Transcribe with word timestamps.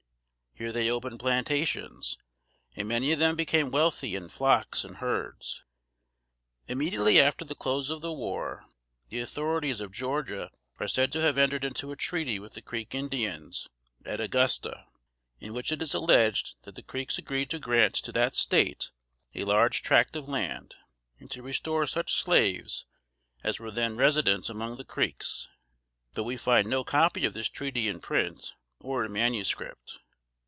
Here 0.53 0.73
they 0.73 0.91
opened 0.91 1.19
plantations, 1.19 2.19
and 2.75 2.87
many 2.87 3.11
of 3.13 3.17
them 3.19 3.35
became 3.35 3.71
wealthy 3.71 4.15
in 4.15 4.27
flocks 4.29 4.83
and 4.83 4.97
herds. 4.97 5.63
[Sidenote: 6.67 6.93
1783.] 7.07 7.17
Immediately 7.17 7.27
after 7.27 7.45
the 7.45 7.55
close 7.59 7.89
of 7.89 8.01
the 8.01 8.11
war, 8.11 8.65
the 9.09 9.21
authorities 9.21 9.81
of 9.81 9.93
Georgia 9.93 10.51
are 10.77 10.89
said 10.89 11.11
to 11.13 11.21
have 11.21 11.37
entered 11.39 11.63
into 11.63 11.91
a 11.91 11.95
treaty 11.95 12.37
with 12.37 12.53
the 12.53 12.61
Creek 12.61 12.93
Indians, 12.93 13.69
at 14.05 14.19
Augusta, 14.19 14.85
in 15.39 15.53
which 15.53 15.71
it 15.71 15.81
is 15.81 15.95
alleged 15.95 16.53
that 16.63 16.75
the 16.75 16.83
Creeks 16.83 17.17
agreed 17.17 17.49
to 17.49 17.57
grant 17.57 17.95
to 17.95 18.11
that 18.11 18.35
State 18.35 18.91
a 19.33 19.45
large 19.45 19.81
tract 19.81 20.15
of 20.15 20.27
land, 20.29 20.75
and 21.17 21.31
to 21.31 21.41
restore 21.41 21.87
such 21.87 22.21
slaves 22.21 22.85
as 23.43 23.59
were 23.59 23.71
then 23.71 23.95
resident 23.97 24.47
among 24.47 24.77
the 24.77 24.85
Creeks. 24.85 25.49
But 26.13 26.25
we 26.25 26.37
find 26.37 26.69
no 26.69 26.83
copy 26.83 27.25
of 27.25 27.33
this 27.33 27.49
treaty 27.49 27.87
in 27.87 27.99
print, 27.99 28.53
or 28.79 29.03
in 29.03 29.11
manuscript. 29.13 29.97